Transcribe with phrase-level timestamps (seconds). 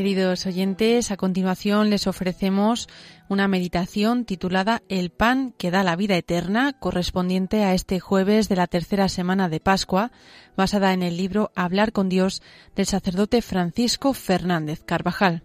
[0.00, 2.88] Queridos oyentes, a continuación les ofrecemos
[3.28, 8.56] una meditación titulada El pan que da la vida eterna, correspondiente a este jueves de
[8.56, 10.10] la tercera semana de Pascua,
[10.56, 12.40] basada en el libro Hablar con Dios
[12.74, 15.42] del sacerdote Francisco Fernández Carvajal.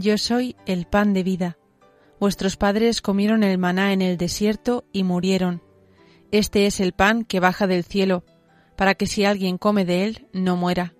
[0.00, 1.58] Yo soy el pan de vida.
[2.18, 5.62] Vuestros padres comieron el maná en el desierto y murieron.
[6.30, 8.24] Este es el pan que baja del cielo,
[8.76, 10.94] para que si alguien come de él, no muera.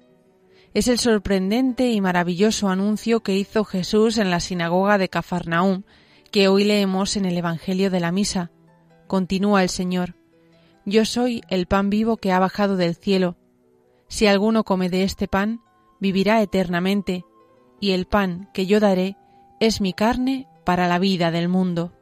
[0.74, 5.84] Es el sorprendente y maravilloso anuncio que hizo Jesús en la sinagoga de Cafarnaúm,
[6.30, 8.50] que hoy leemos en el Evangelio de la Misa.
[9.06, 10.14] Continúa el Señor.
[10.84, 13.38] Yo soy el pan vivo que ha bajado del cielo.
[14.08, 15.62] Si alguno come de este pan,
[16.00, 17.24] vivirá eternamente
[17.80, 19.16] y el pan que yo daré
[19.58, 21.92] es mi carne para la vida del mundo.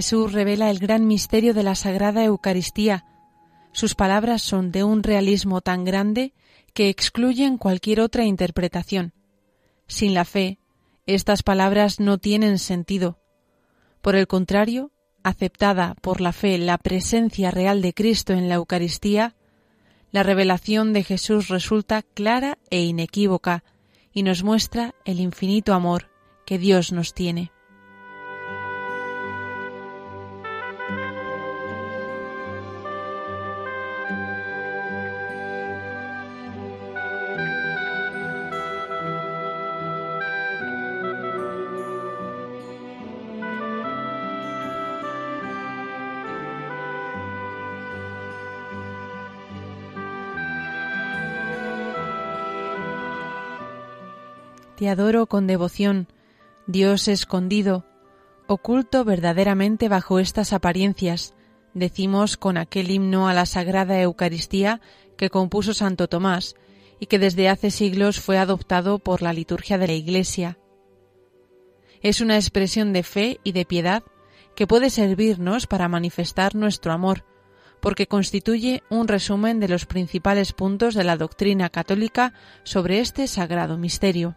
[0.00, 3.04] Jesús revela el gran misterio de la Sagrada Eucaristía.
[3.70, 6.32] Sus palabras son de un realismo tan grande
[6.72, 9.12] que excluyen cualquier otra interpretación.
[9.86, 10.58] Sin la fe,
[11.04, 13.18] estas palabras no tienen sentido.
[14.00, 14.90] Por el contrario,
[15.22, 19.36] aceptada por la fe la presencia real de Cristo en la Eucaristía,
[20.12, 23.64] la revelación de Jesús resulta clara e inequívoca
[24.14, 26.10] y nos muestra el infinito amor
[26.46, 27.52] que Dios nos tiene.
[54.80, 56.08] Te adoro con devoción,
[56.66, 57.84] Dios escondido,
[58.46, 61.34] oculto verdaderamente bajo estas apariencias,
[61.74, 64.80] decimos con aquel himno a la Sagrada Eucaristía
[65.18, 66.54] que compuso Santo Tomás
[66.98, 70.58] y que desde hace siglos fue adoptado por la liturgia de la Iglesia.
[72.00, 74.02] Es una expresión de fe y de piedad
[74.56, 77.26] que puede servirnos para manifestar nuestro amor,
[77.82, 82.32] porque constituye un resumen de los principales puntos de la doctrina católica
[82.64, 84.36] sobre este sagrado misterio.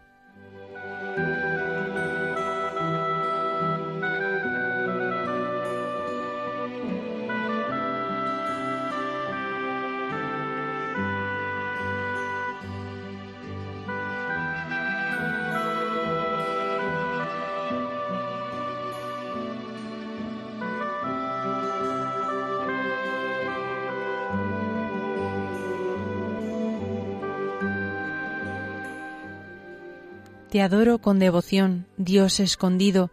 [30.54, 33.10] Te adoro con devoción, Dios escondido,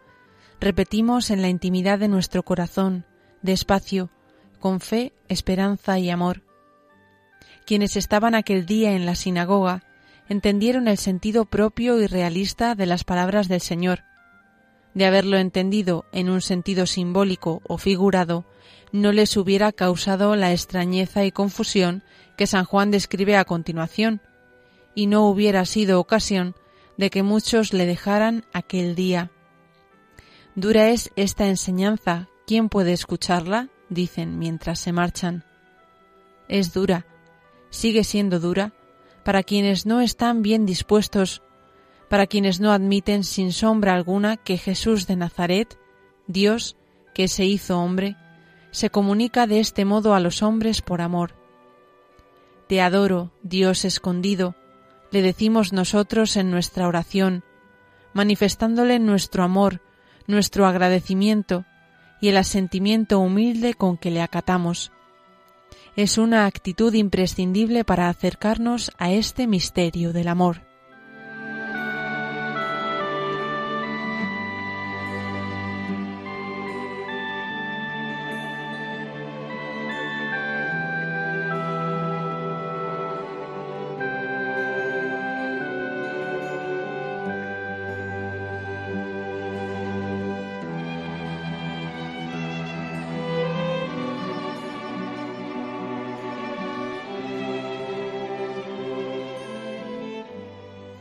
[0.59, 3.03] repetimos en la intimidad de nuestro corazón,
[3.41, 4.11] despacio,
[4.59, 6.43] con fe, esperanza y amor.
[7.65, 9.81] Quienes estaban aquel día en la sinagoga
[10.29, 14.03] entendieron el sentido propio y realista de las palabras del Señor.
[14.93, 18.45] De haberlo entendido en un sentido simbólico o figurado,
[18.91, 22.03] no les hubiera causado la extrañeza y confusión
[22.37, 24.21] que San Juan describe a continuación,
[24.93, 26.53] y no hubiera sido ocasión
[27.01, 29.31] de que muchos le dejaran aquel día.
[30.53, 33.69] Dura es esta enseñanza, ¿quién puede escucharla?
[33.89, 35.43] dicen mientras se marchan.
[36.47, 37.07] Es dura,
[37.71, 38.73] sigue siendo dura,
[39.23, 41.41] para quienes no están bien dispuestos,
[42.07, 45.79] para quienes no admiten sin sombra alguna que Jesús de Nazaret,
[46.27, 46.77] Dios,
[47.15, 48.15] que se hizo hombre,
[48.69, 51.33] se comunica de este modo a los hombres por amor.
[52.67, 54.53] Te adoro, Dios escondido,
[55.11, 57.43] le decimos nosotros en nuestra oración,
[58.13, 59.81] manifestándole nuestro amor,
[60.27, 61.65] nuestro agradecimiento
[62.21, 64.91] y el asentimiento humilde con que le acatamos.
[65.95, 70.70] Es una actitud imprescindible para acercarnos a este misterio del amor.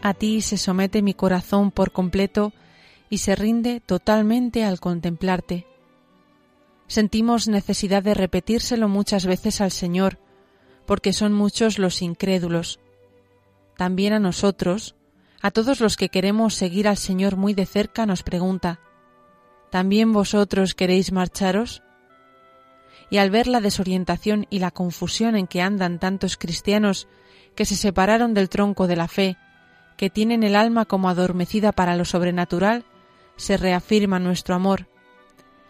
[0.02, 2.52] A ti se somete mi corazón por completo
[3.10, 5.66] y se rinde totalmente al contemplarte.
[6.86, 10.18] Sentimos necesidad de repetírselo muchas veces al Señor,
[10.86, 12.80] porque son muchos los incrédulos.
[13.76, 14.96] También a nosotros,
[15.42, 18.80] a todos los que queremos seguir al Señor muy de cerca, nos pregunta,
[19.70, 21.82] ¿también vosotros queréis marcharos?
[23.10, 27.06] Y al ver la desorientación y la confusión en que andan tantos cristianos
[27.54, 29.36] que se separaron del tronco de la fe,
[30.00, 32.86] que tienen el alma como adormecida para lo sobrenatural,
[33.36, 34.88] se reafirma nuestro amor.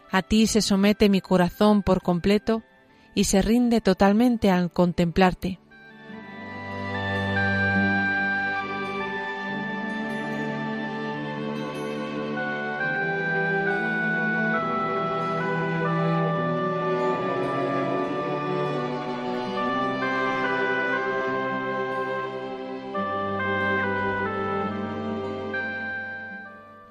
[0.09, 2.63] A ti se somete mi corazón por completo
[3.13, 5.59] y se rinde totalmente al contemplarte.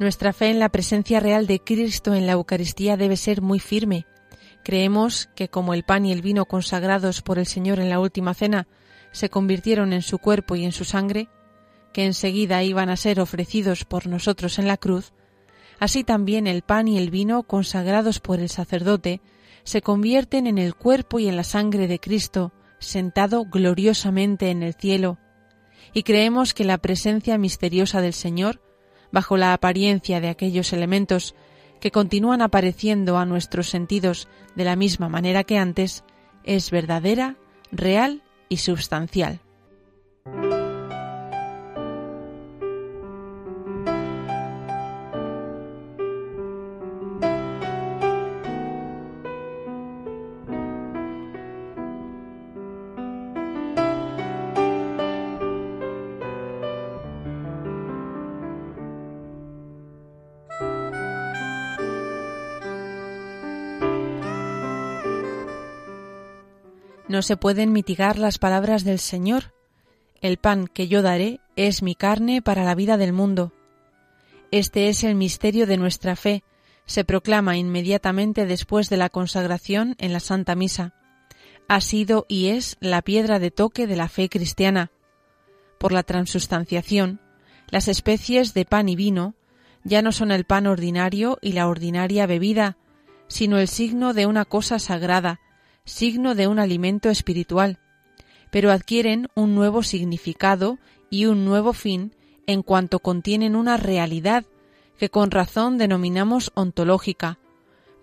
[0.10, 4.08] Nuestra fe en la presencia real de Cristo en la Eucaristía debe ser muy firme.
[4.64, 8.34] Creemos que como el pan y el vino consagrados por el Señor en la última
[8.34, 8.68] cena
[9.12, 11.30] se convirtieron en su cuerpo y en su sangre,
[11.94, 15.14] que enseguida iban a ser ofrecidos por nosotros en la cruz,
[15.78, 19.22] así también el pan y el vino consagrados por el sacerdote
[19.64, 24.74] se convierten en el cuerpo y en la sangre de Cristo, sentado gloriosamente en el
[24.74, 25.20] cielo,
[25.94, 28.60] y creemos que la presencia misteriosa del Señor
[29.12, 31.36] bajo la apariencia de aquellos elementos
[31.80, 36.04] que continúan apareciendo a nuestros sentidos de la misma manera que antes,
[36.44, 37.36] es verdadera,
[37.72, 39.40] real y substancial.
[67.10, 69.52] No se pueden mitigar las palabras del Señor.
[70.22, 73.51] El pan que yo daré es mi carne para la vida del mundo.
[74.51, 76.44] Este es el misterio de nuestra fe,
[76.86, 80.94] se proclama inmediatamente después de la consagración en la Santa Misa.
[81.68, 84.92] Ha sido y es la piedra de toque de la fe cristiana.
[85.80, 87.22] Por la transustanciación,
[87.72, 89.34] las especies de pan y vino
[89.84, 92.78] ya no son el pan ordinario y la ordinaria bebida,
[93.28, 95.39] sino el signo de una cosa sagrada,
[95.86, 97.79] signo de un alimento espiritual,
[98.51, 102.13] pero adquieren un nuevo significado y un nuevo fin
[102.48, 104.45] en cuanto contienen una realidad
[104.98, 107.39] que con razón denominamos ontológica,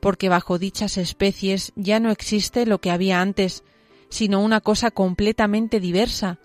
[0.01, 3.65] porque bajo dichas especies ya no existe lo que había antes,
[4.09, 6.39] sino una cosa completamente diversa,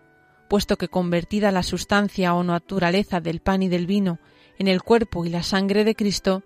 [0.49, 4.19] puesto que convertida la sustancia o naturaleza del pan y del vino
[4.57, 6.43] en el cuerpo y la sangre de Cristo,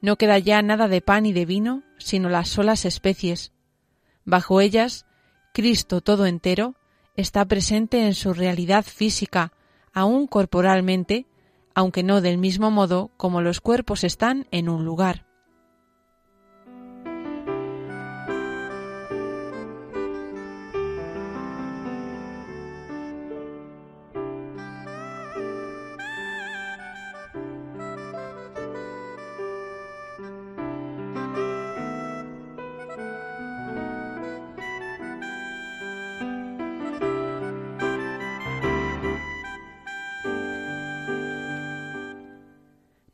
[0.00, 3.52] no queda ya nada de pan y de vino, sino las solas especies,
[4.28, 5.06] Bajo ellas,
[5.54, 6.74] Cristo todo entero
[7.16, 9.54] está presente en su realidad física,
[9.94, 11.24] aún corporalmente,
[11.74, 15.27] aunque no del mismo modo como los cuerpos están en un lugar.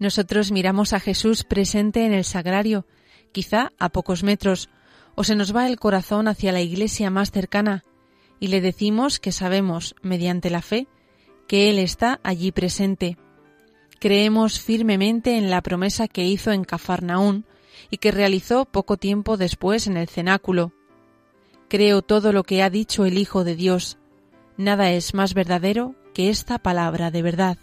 [0.05, 2.85] Nosotros miramos a Jesús presente en el sagrario,
[3.33, 4.69] quizá a pocos metros,
[5.15, 7.85] o se nos va el corazón hacia la iglesia más cercana,
[8.39, 10.89] y le decimos que sabemos, mediante la fe,
[11.49, 13.17] que Él está allí presente.
[13.99, 17.47] Creemos firmemente en la promesa que hizo en Cafarnaún
[17.89, 20.75] y que realizó poco tiempo después en el cenáculo.
[21.71, 23.97] Creo todo lo que ha dicho el Hijo de Dios.
[24.59, 27.57] Nada es más verdadero que esta palabra de verdad.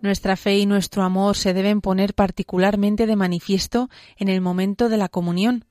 [0.00, 4.96] Nuestra fe y nuestro amor se deben poner particularmente de manifiesto en el momento de
[4.96, 5.64] la comunión.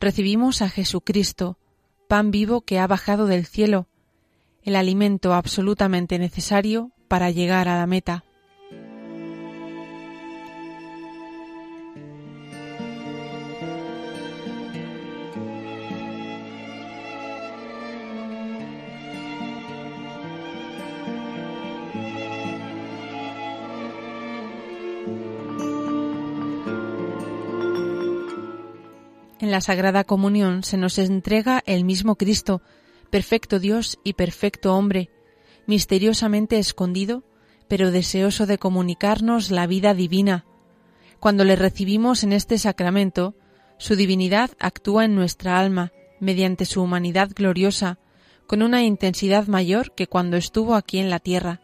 [0.00, 1.58] Recibimos a Jesucristo,
[2.08, 3.88] pan vivo que ha bajado del cielo,
[4.62, 8.25] el alimento absolutamente necesario para llegar a la meta.
[29.56, 32.60] La Sagrada Comunión se nos entrega el mismo Cristo,
[33.08, 35.08] perfecto Dios y perfecto hombre,
[35.66, 37.24] misteriosamente escondido,
[37.66, 40.44] pero deseoso de comunicarnos la vida divina.
[41.20, 43.34] Cuando le recibimos en este sacramento,
[43.78, 47.98] su divinidad actúa en nuestra alma, mediante su humanidad gloriosa,
[48.46, 51.62] con una intensidad mayor que cuando estuvo aquí en la tierra.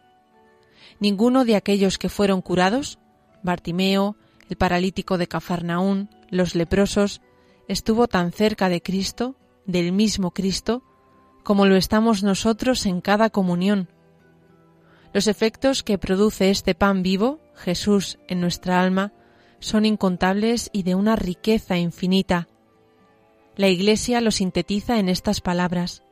[0.99, 2.97] Ninguno de aquellos que fueron curados,
[3.43, 4.17] Bartimeo,
[4.49, 7.21] el paralítico de Cafarnaún, los leprosos,
[7.67, 10.83] estuvo tan cerca de Cristo, del mismo Cristo,
[11.43, 13.89] como lo estamos nosotros en cada comunión.
[15.13, 19.13] Los efectos que produce este pan vivo, Jesús, en nuestra alma,
[19.59, 22.47] son incontables y de una riqueza infinita.
[23.55, 26.03] La Iglesia lo sintetiza en estas palabras.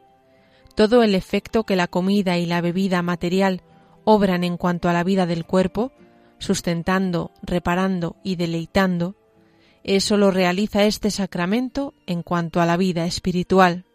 [0.76, 3.62] Todo el efecto que la comida y la bebida material
[4.04, 5.92] obran en cuanto a la vida del cuerpo,
[6.38, 9.16] sustentando, reparando y deleitando,
[9.84, 13.86] eso lo realiza este sacramento en cuanto a la vida espiritual.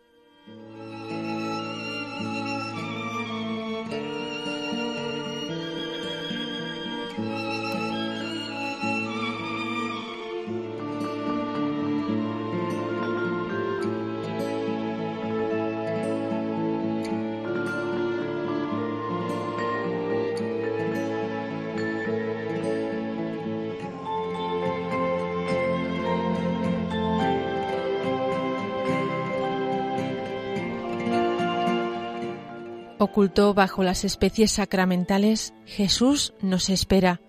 [33.06, 37.20] Oculto bajo las especies sacramentales, Jesús nos espera.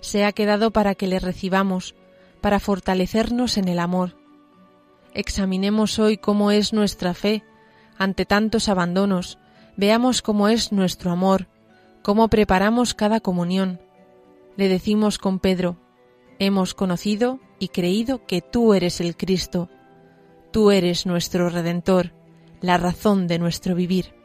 [0.00, 1.94] Se ha quedado para que le recibamos,
[2.40, 4.16] para fortalecernos en el amor.
[5.12, 7.44] Examinemos hoy cómo es nuestra fe
[7.98, 9.38] ante tantos abandonos,
[9.76, 11.46] veamos cómo es nuestro amor,
[12.00, 13.82] cómo preparamos cada comunión.
[14.56, 15.76] Le decimos con Pedro,
[16.38, 19.68] hemos conocido y creído que tú eres el Cristo,
[20.52, 22.14] tú eres nuestro Redentor,
[22.62, 24.21] la razón de nuestro vivir.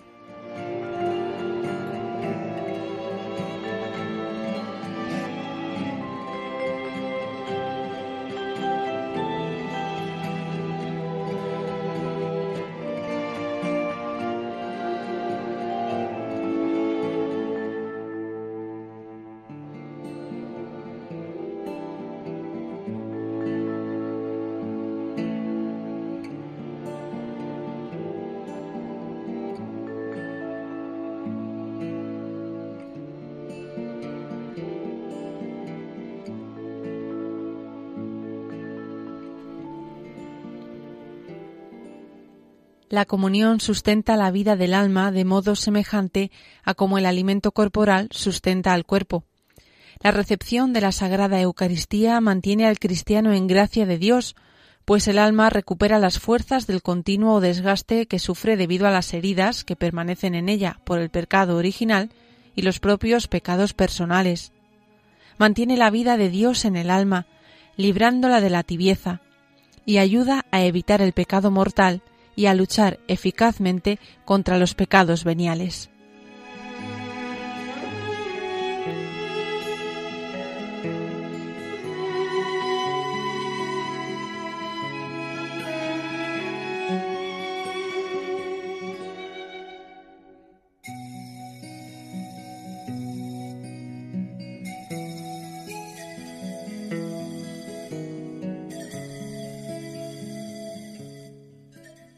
[42.89, 46.31] La comunión sustenta la vida del alma de modo semejante
[46.63, 49.25] a como el alimento corporal sustenta al cuerpo.
[50.01, 54.37] La recepción de la Sagrada Eucaristía mantiene al cristiano en gracia de Dios,
[54.85, 59.65] pues el alma recupera las fuerzas del continuo desgaste que sufre debido a las heridas
[59.65, 62.09] que permanecen en ella por el pecado original
[62.55, 64.53] y los propios pecados personales.
[65.37, 67.27] Mantiene la vida de Dios en el alma,
[67.75, 69.19] librándola de la tibieza,
[69.85, 72.01] y ayuda a evitar el pecado mortal
[72.37, 75.89] y a luchar eficazmente contra los pecados veniales.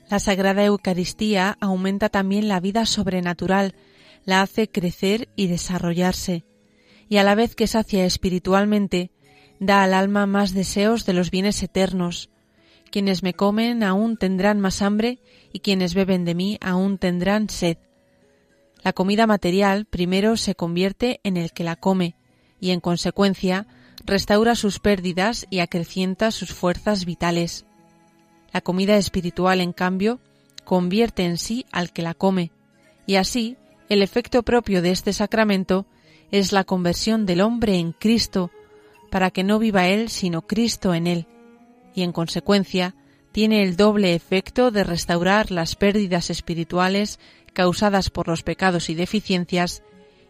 [0.10, 3.76] La Sagrada Eucaristía aumenta también la vida sobrenatural,
[4.26, 6.46] la hace crecer y desarrollarse,
[7.08, 9.12] y a la vez que sacia espiritualmente,
[9.60, 12.32] da al alma más deseos de los bienes eternos.
[12.90, 15.20] Quienes me comen aún tendrán más hambre
[15.54, 17.78] y quienes beben de mí aún tendrán sed.
[18.84, 22.16] La comida material primero se convierte en el que la come
[22.60, 23.68] y en consecuencia
[24.06, 27.66] restaura sus pérdidas y acrecienta sus fuerzas vitales.
[28.52, 30.20] La comida espiritual, en cambio,
[30.64, 32.52] convierte en sí al que la come,
[33.06, 33.58] y así
[33.90, 35.86] el efecto propio de este sacramento
[36.32, 38.52] es la conversión del hombre en Cristo,
[39.10, 41.28] para que no viva él sino Cristo en él,
[41.96, 42.96] y en consecuencia
[43.32, 47.20] tiene el doble efecto de restaurar las pérdidas espirituales
[47.54, 49.84] causadas por los pecados y deficiencias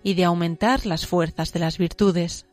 [0.04, 2.49] y de aumentar las fuerzas de las virtudes.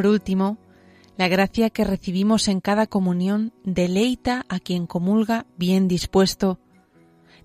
[0.00, 0.56] Por último,
[1.18, 6.58] la gracia que recibimos en cada comunión deleita a quien comulga bien dispuesto.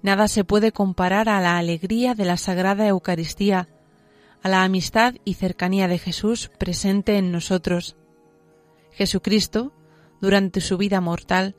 [0.01, 3.67] Nada se puede comparar a la alegría de la Sagrada Eucaristía,
[4.41, 7.97] a la amistad y cercanía de Jesús presente en nosotros.
[8.91, 9.73] Jesucristo,
[10.21, 11.57] durante su vida mortal,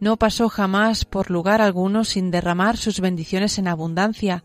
[0.00, 4.44] no pasó jamás por lugar alguno sin derramar sus bendiciones en abundancia,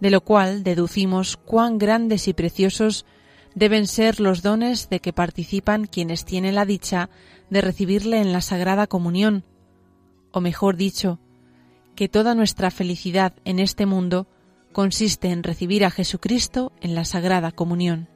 [0.00, 3.06] de lo cual deducimos cuán grandes y preciosos
[3.56, 7.08] deben ser los dones de que participan quienes tienen la dicha
[7.48, 9.44] de recibirle en la Sagrada Comunión,
[10.30, 11.18] o mejor dicho,
[11.96, 14.26] que toda nuestra felicidad en este mundo
[14.72, 18.08] consiste en recibir a Jesucristo en la Sagrada Comunión.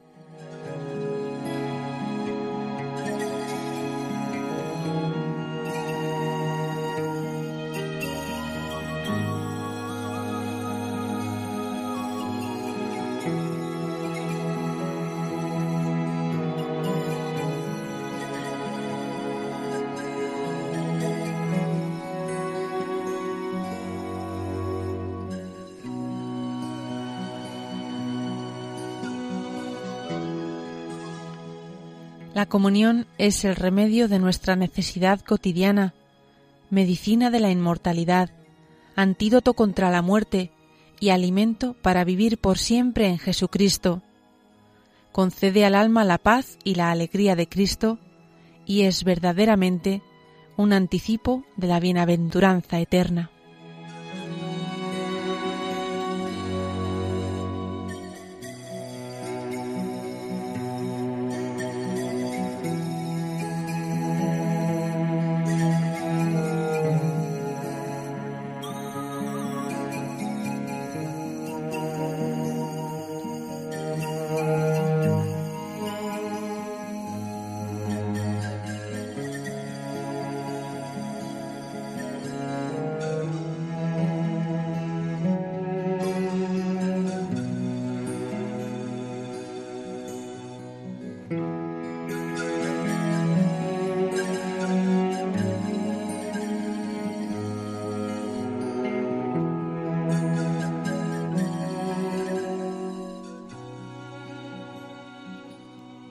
[32.41, 35.93] La comunión es el remedio de nuestra necesidad cotidiana,
[36.71, 38.31] medicina de la inmortalidad,
[38.95, 40.49] antídoto contra la muerte
[40.99, 44.01] y alimento para vivir por siempre en Jesucristo.
[45.11, 47.99] Concede al alma la paz y la alegría de Cristo
[48.65, 50.01] y es verdaderamente
[50.57, 53.29] un anticipo de la bienaventuranza eterna.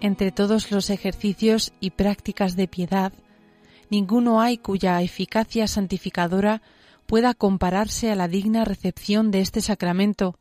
[0.00, 3.12] Entre todos los ejercicios y prácticas de piedad,
[3.90, 6.62] ninguno hay cuya eficacia santificadora
[7.06, 10.38] pueda compararse a la digna recepción de este sacramento.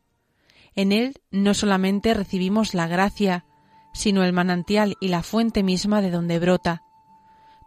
[0.75, 3.45] En él no solamente recibimos la gracia,
[3.93, 6.83] sino el manantial y la fuente misma de donde brota.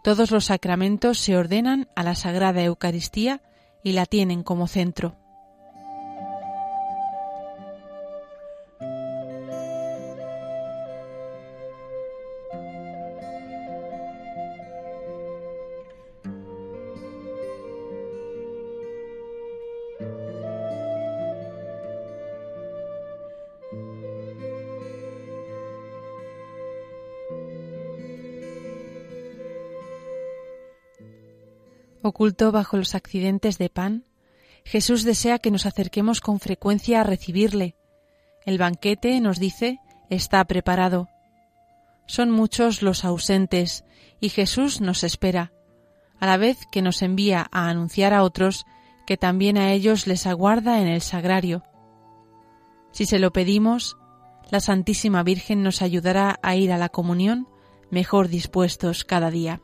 [0.02, 3.42] Todos los sacramentos se ordenan a la Sagrada Eucaristía
[3.85, 5.21] y la tienen como centro.
[32.02, 34.04] Oculto bajo los accidentes de pan,
[34.64, 37.76] Jesús desea que nos acerquemos con frecuencia a recibirle.
[38.44, 39.78] El banquete, nos dice,
[40.10, 41.08] está preparado.
[42.06, 43.84] Son muchos los ausentes,
[44.20, 45.52] y Jesús nos espera,
[46.18, 48.66] a la vez que nos envía a anunciar a otros
[49.06, 51.64] que también a ellos les aguarda en el sagrario.
[52.92, 53.96] Si se lo pedimos,
[54.50, 57.48] la Santísima Virgen nos ayudará a ir a la comunión
[57.90, 59.60] mejor dispuestos cada día.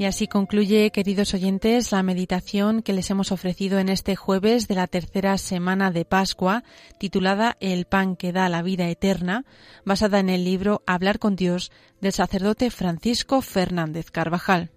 [0.00, 4.74] Y así concluye, queridos oyentes, la meditación que les hemos ofrecido en este jueves de
[4.74, 6.64] la tercera semana de Pascua,
[6.96, 9.44] titulada El pan que da la vida eterna,
[9.84, 14.70] basada en el libro Hablar con Dios del sacerdote Francisco Fernández Carvajal.